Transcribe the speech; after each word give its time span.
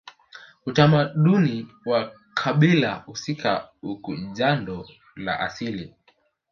Utamaduni 0.65 1.67
wa 1.85 2.11
kabila 2.33 2.93
husika 2.95 3.69
huku 3.81 4.15
jando 4.33 4.89
la 5.15 5.39
asili 5.39 5.95